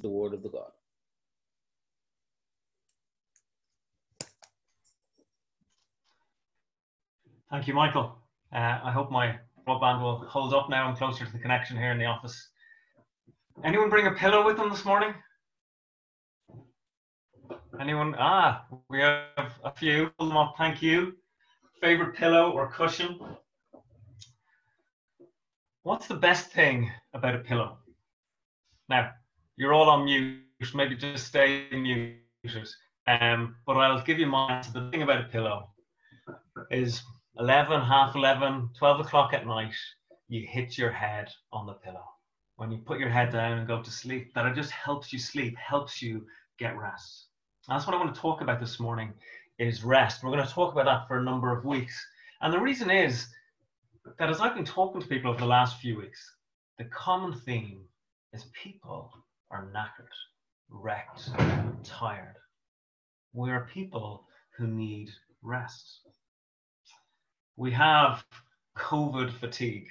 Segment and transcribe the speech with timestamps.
[0.00, 0.70] the word of the God.
[7.50, 8.16] Thank you, Michael.
[8.52, 10.88] Uh, I hope my broadband will hold up now.
[10.88, 12.48] I'm closer to the connection here in the office.
[13.62, 15.14] Anyone bring a pillow with them this morning?
[17.78, 18.14] Anyone?
[18.18, 20.10] Ah, we have a few.
[20.18, 20.54] Them up.
[20.56, 21.14] Thank you.
[21.80, 23.20] Favorite pillow or cushion?
[25.82, 27.78] What's the best thing about a pillow?
[28.88, 29.10] Now,
[29.56, 30.40] you're all on mute.
[30.74, 32.68] Maybe just stay muted.
[33.06, 34.72] Um, but I'll give you my answer.
[34.72, 35.70] The thing about a pillow
[36.70, 37.02] is
[37.38, 39.74] 11, half 11, 12 o'clock at night,
[40.28, 42.04] you hit your head on the pillow.
[42.56, 45.18] When you put your head down and go to sleep, that it just helps you
[45.18, 46.26] sleep, helps you
[46.58, 47.28] get rest.
[47.66, 49.12] that's what I want to talk about this morning
[49.58, 50.22] is rest.
[50.22, 52.06] We're going to talk about that for a number of weeks.
[52.40, 53.26] And the reason is
[54.18, 56.20] that as I've been talking to people over the last few weeks,
[56.78, 57.80] the common theme
[58.32, 59.12] is people
[59.52, 60.12] are knackered,
[60.70, 61.30] wrecked,
[61.84, 62.36] tired.
[63.34, 64.26] We are people
[64.56, 65.10] who need
[65.42, 66.00] rest.
[67.56, 68.24] We have
[68.76, 69.88] COVID fatigue.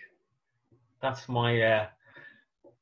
[1.02, 1.88] That's my uh,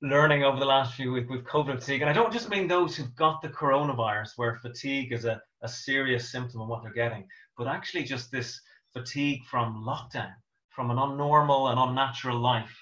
[0.02, 2.02] learning over the last few weeks with COVID fatigue.
[2.02, 5.68] And I don't just mean those who've got the coronavirus, where fatigue is a, a
[5.68, 8.60] serious symptom of what they're getting, but actually just this
[8.94, 10.34] fatigue from lockdown,
[10.70, 12.76] from an unnormal and unnatural life.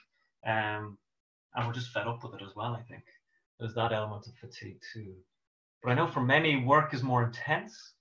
[0.46, 0.98] Um,
[1.56, 3.04] and we're just fed up with it as well, I think.
[3.60, 5.16] There's that element of fatigue too.
[5.84, 7.94] But I know for many, work is more intense.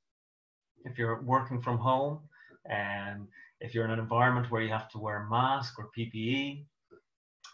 [0.85, 2.21] If you're working from home,
[2.69, 3.29] and
[3.61, 6.65] if you're in an environment where you have to wear a mask or PPE,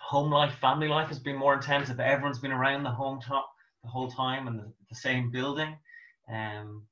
[0.00, 1.90] home life, family life has been more intense.
[1.90, 3.50] If everyone's been around the home top
[3.82, 5.76] the whole time in the, the same building,
[6.28, 6.86] um,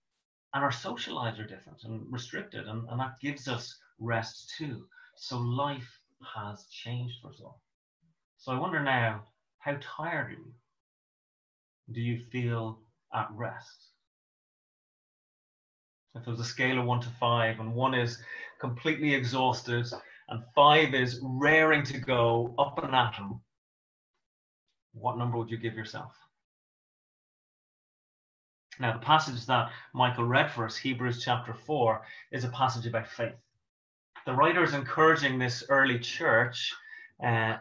[0.54, 4.86] and our social lives are different and restricted, and, and that gives us rest too.
[5.16, 5.88] So life
[6.34, 7.60] has changed for us all.
[8.38, 9.24] So I wonder now,
[9.58, 10.52] how tired are you?
[11.92, 12.80] Do you feel
[13.14, 13.88] at rest?
[16.14, 18.22] If there's a scale of one to five, and one is
[18.60, 19.86] completely exhausted,
[20.28, 23.40] and five is raring to go up and at him,
[24.92, 26.12] what number would you give yourself?
[28.78, 32.02] Now, the passage that Michael read for us, Hebrews chapter 4,
[32.32, 33.34] is a passage about faith.
[34.26, 36.72] The writer is encouraging this early church
[37.22, 37.56] uh,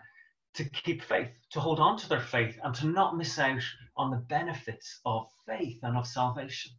[0.56, 3.64] to keep faith, to hold on to their faith, and to not miss out
[3.98, 6.72] on the benefits of faith and of salvation.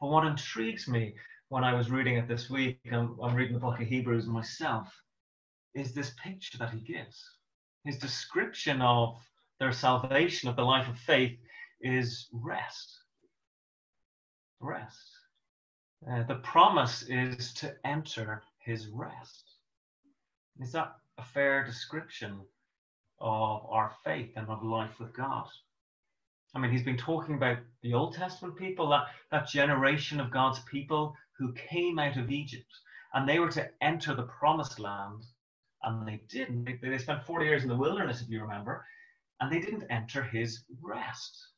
[0.00, 1.14] But what intrigues me
[1.48, 4.88] when I was reading it this week, and I'm reading the book of Hebrews myself,
[5.74, 7.22] is this picture that he gives.
[7.84, 9.16] His description of
[9.58, 11.38] their salvation, of the life of faith,
[11.80, 12.98] is rest.
[14.60, 15.10] Rest.
[16.10, 19.44] Uh, the promise is to enter his rest.
[20.60, 22.40] Is that a fair description
[23.22, 25.46] of our faith and of life with God?
[26.54, 30.60] I mean, he's been talking about the Old Testament people, that, that generation of God's
[30.70, 32.70] people who came out of Egypt
[33.14, 35.22] and they were to enter the promised land
[35.82, 36.64] and they didn't.
[36.64, 38.84] They, they spent 40 years in the wilderness, if you remember,
[39.40, 41.48] and they didn't enter his rest.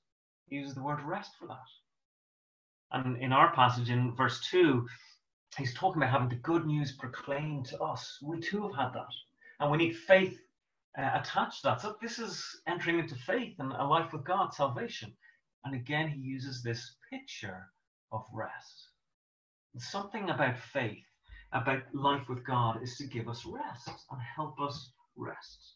[0.48, 1.56] He uses the word rest for that.
[2.92, 4.86] And in our passage in verse 2,
[5.58, 8.18] he's talking about having the good news proclaimed to us.
[8.22, 9.12] We too have had that.
[9.60, 10.38] And we need faith
[10.98, 11.80] uh, attached that.
[11.80, 15.12] So this is entering into faith and a life with God, salvation.
[15.64, 17.66] And again, he uses this picture
[18.12, 18.88] of rest.
[19.78, 21.04] Something about faith,
[21.52, 25.74] about life with God, is to give us rest and help us rest.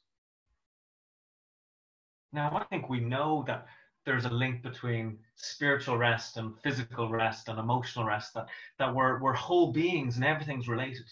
[2.33, 3.67] Now, I think we know that
[4.05, 8.47] there's a link between spiritual rest and physical rest and emotional rest, that,
[8.79, 11.07] that we're, we're whole beings and everything's related.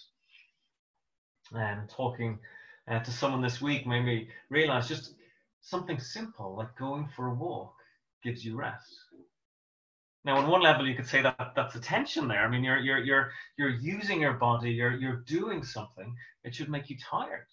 [1.52, 2.38] And talking
[2.88, 5.14] uh, to someone this week made me realize just
[5.60, 7.74] something simple like going for a walk
[8.22, 8.92] gives you rest.
[10.24, 12.44] Now, on one level, you could say that that's attention there.
[12.44, 16.14] I mean, you're you're you're you're using your body, you're you're doing something.
[16.42, 17.46] It should make you tired,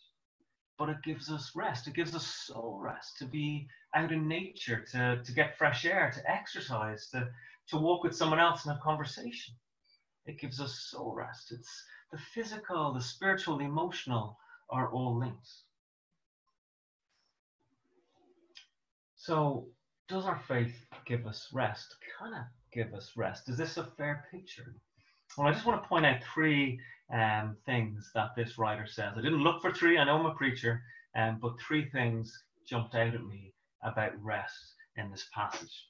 [0.79, 1.87] but it gives us rest.
[1.87, 6.11] It gives us soul rest to be out in nature, to to get fresh air,
[6.15, 7.29] to exercise, to
[7.67, 9.53] to walk with someone else and have conversation.
[10.25, 11.51] It gives us soul rest.
[11.51, 14.37] It's the physical, the spiritual, the emotional,
[14.69, 15.63] are all links.
[19.15, 19.67] So,
[20.09, 21.95] does our faith give us rest?
[22.19, 23.49] Can it give us rest?
[23.49, 24.75] Is this a fair picture?
[25.37, 26.79] Well, I just want to point out three
[27.11, 29.13] um, things that this writer says.
[29.15, 30.81] I didn't look for three, I know I'm a preacher,
[31.15, 35.87] um, but three things jumped out at me about rest in this passage.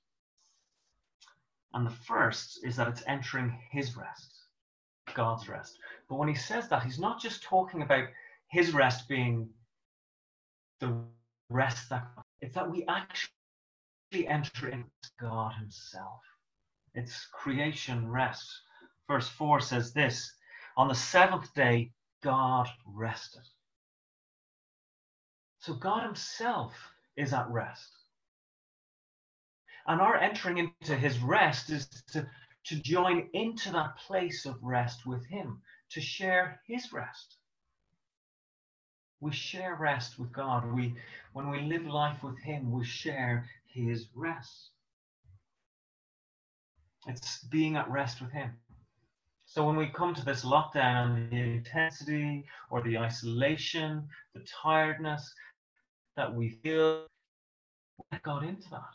[1.73, 4.31] And the first is that it's entering his rest,
[5.13, 5.77] God's rest.
[6.07, 8.07] But when he says that, he's not just talking about
[8.53, 9.49] his rest being
[10.79, 10.95] the
[11.49, 12.05] rest that
[12.39, 16.21] it's that we actually enter into God Himself.
[16.93, 18.47] It's creation rest.
[19.07, 20.31] Verse 4 says this
[20.77, 23.41] On the seventh day, God rested.
[25.61, 26.73] So God Himself
[27.17, 27.89] is at rest.
[29.87, 32.27] And our entering into His rest is to,
[32.65, 35.59] to join into that place of rest with Him,
[35.89, 37.37] to share His rest.
[39.23, 40.69] We share rest with God.
[40.73, 40.95] We,
[41.31, 44.71] when we live life with Him, we share His rest.
[47.07, 48.51] It's being at rest with Him.
[49.45, 55.33] So when we come to this lockdown, the intensity or the isolation, the tiredness
[56.17, 57.07] that we feel,
[58.11, 58.93] let God into that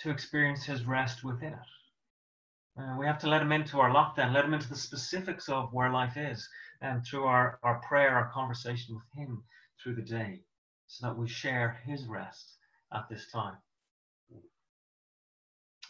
[0.00, 2.80] to experience His rest within it.
[2.80, 5.72] Uh, we have to let Him into our lockdown, let Him into the specifics of
[5.72, 6.48] where life is,
[6.80, 9.42] and through our, our prayer, our conversation with Him
[9.82, 10.40] through the day,
[10.86, 12.56] so that we share His rest
[12.92, 13.56] at this time.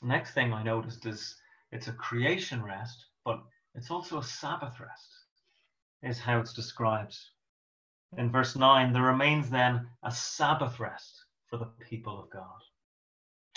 [0.03, 1.37] Next thing I noticed is
[1.73, 3.43] it's a creation rest, but
[3.75, 5.09] it's also a Sabbath rest,
[6.03, 7.17] is how it's described.
[8.17, 12.61] In verse 9, there remains then a Sabbath rest for the people of God.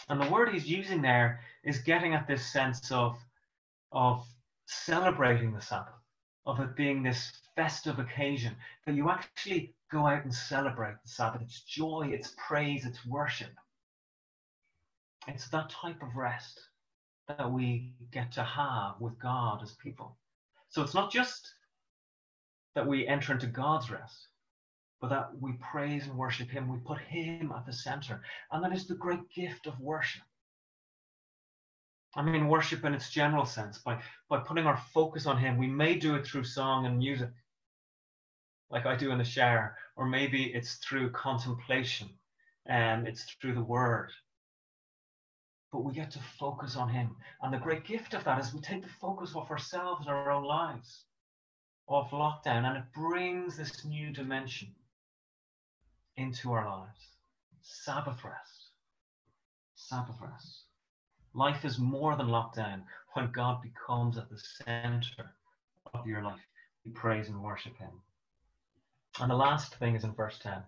[0.09, 3.17] And the word he's using there is getting at this sense of,
[3.91, 4.25] of
[4.67, 6.02] celebrating the Sabbath,
[6.45, 8.55] of it being this festive occasion,
[8.85, 11.41] that you actually go out and celebrate the Sabbath.
[11.41, 13.51] It's joy, it's praise, it's worship.
[15.27, 16.59] It's that type of rest
[17.27, 20.17] that we get to have with God as people.
[20.69, 21.53] So it's not just
[22.75, 24.27] that we enter into God's rest,
[24.99, 26.67] but that we praise and worship Him.
[26.67, 28.21] We put Him at the center.
[28.51, 30.23] And that is the great gift of worship.
[32.15, 33.99] I mean, worship in its general sense, by,
[34.29, 35.57] by putting our focus on Him.
[35.57, 37.31] We may do it through song and music,
[38.69, 42.09] like I do in the shower, or maybe it's through contemplation,
[42.65, 44.11] and um, it's through the Word
[45.73, 47.15] but we get to focus on Him.
[47.41, 50.29] And the great gift of that is we take the focus off ourselves and our
[50.29, 51.05] own lives,
[51.87, 54.69] off lockdown, and it brings this new dimension
[56.15, 57.09] into our lives.
[57.63, 58.69] Sabbath rest.
[59.73, 60.65] Sabbath rest.
[61.35, 62.83] Life is more than lockdown
[63.13, 65.33] when God becomes at the center
[65.93, 66.39] of your life.
[66.85, 67.91] We praise and worship Him.
[69.19, 70.53] And the last thing is in verse 10.
[70.53, 70.63] And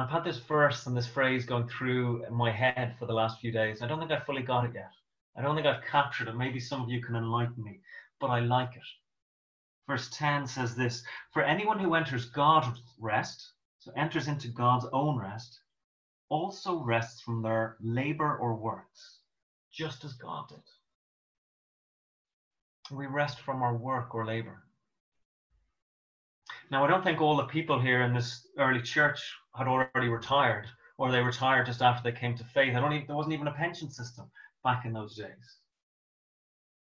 [0.00, 3.52] I've had this verse and this phrase going through my head for the last few
[3.52, 3.82] days.
[3.82, 4.90] I don't think I've fully got it yet.
[5.36, 6.36] I don't think I've captured it.
[6.36, 7.80] Maybe some of you can enlighten me,
[8.18, 8.82] but I like it.
[9.86, 15.18] Verse 10 says this For anyone who enters God's rest, so enters into God's own
[15.18, 15.60] rest,
[16.28, 19.18] also rests from their labor or works,
[19.72, 20.62] just as God did.
[22.90, 24.62] We rest from our work or labor.
[26.70, 30.66] Now, I don't think all the people here in this early church had already retired,
[30.98, 32.74] or they retired just after they came to faith.
[32.74, 34.30] I don't even, there wasn't even a pension system
[34.64, 35.58] back in those days.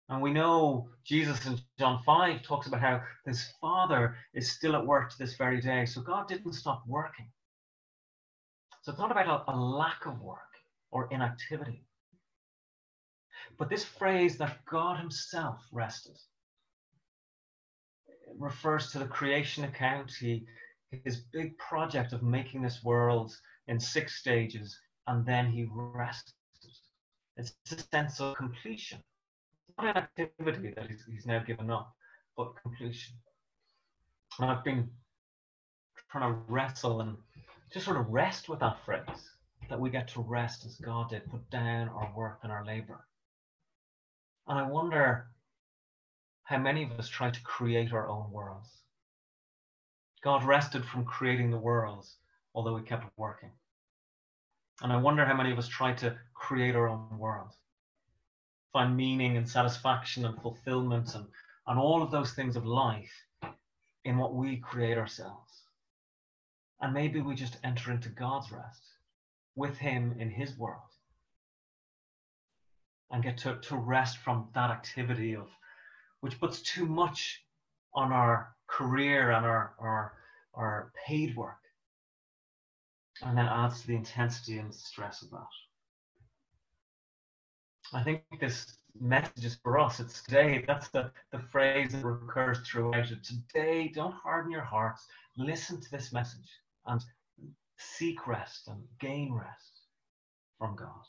[0.09, 4.87] And we know Jesus in John 5 talks about how his father is still at
[4.87, 5.85] work to this very day.
[5.85, 7.31] So God didn't stop working.
[8.88, 10.56] So it's not about a, a lack of work
[10.93, 11.85] or inactivity.
[13.58, 16.17] But this phrase that God himself rested
[18.38, 20.11] refers to the creation account.
[20.19, 20.46] He,
[21.05, 23.37] his big project of making this world
[23.67, 24.75] in six stages,
[25.06, 26.32] and then he rested.
[27.37, 29.00] It's a sense of completion.
[29.68, 31.95] It's not an activity that he's, he's now given up,
[32.38, 33.16] but completion.
[34.40, 34.88] And I've been
[36.11, 37.18] trying to wrestle and
[37.73, 39.31] just sort of rest with that phrase
[39.69, 43.07] that we get to rest as God did, put down our work and our labor.
[44.47, 45.27] And I wonder
[46.45, 48.71] how many of us try to create our own worlds.
[50.25, 52.17] God rested from creating the worlds,
[52.55, 53.51] although he kept working.
[54.83, 57.53] And I wonder how many of us try to create our own world,
[58.73, 61.27] find meaning and satisfaction and fulfillment and,
[61.67, 63.13] and all of those things of life
[64.05, 65.48] in what we create ourselves.
[66.80, 68.82] And maybe we just enter into God's rest
[69.56, 70.82] with Him in His world
[73.11, 75.49] and get to, to rest from that activity of
[76.20, 77.42] which puts too much
[77.94, 80.12] on our career and our, our,
[80.54, 81.58] our paid work.
[83.23, 85.47] And then adds to the intensity and stress of that.
[87.92, 89.99] I think this message is for us.
[89.99, 90.64] It's today.
[90.66, 93.25] That's the, the phrase that recurs throughout it.
[93.25, 95.06] Today, don't harden your hearts.
[95.37, 96.49] Listen to this message
[96.88, 97.04] and
[97.76, 99.83] seek rest and gain rest
[100.59, 101.04] from God.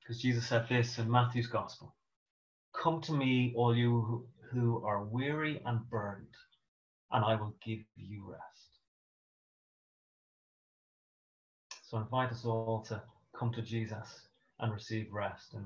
[0.00, 1.94] Because Jesus said this in Matthew's Gospel
[2.82, 6.34] Come to me, all you who are weary and burdened,
[7.10, 8.66] and I will give you rest.
[11.82, 13.02] So I invite us all to
[13.38, 14.28] come to Jesus
[14.60, 15.54] and receive rest.
[15.54, 15.64] And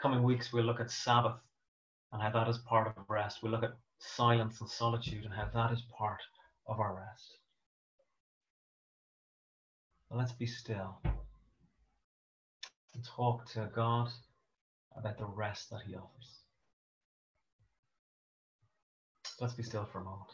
[0.00, 1.40] coming weeks, we'll look at Sabbath
[2.12, 3.42] and how that is part of rest.
[3.42, 6.20] We'll look at silence and solitude and how that is part
[6.66, 7.38] of our rest.
[10.10, 10.98] Let's be still
[12.94, 14.08] and talk to God
[14.96, 16.40] about the rest that He offers.
[19.40, 20.30] Let's be still for a moment.